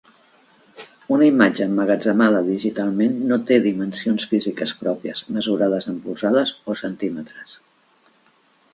Una 1.17 1.27
imatge 1.31 1.67
emmagatzemada 1.71 2.39
digitalment 2.47 3.21
no 3.33 3.39
té 3.51 3.59
dimensions 3.67 4.27
físiques 4.35 4.75
pròpies, 4.83 5.25
mesurades 5.39 5.89
en 5.93 6.03
polzades 6.09 6.59
o 6.75 6.81
centímetres. 6.87 7.59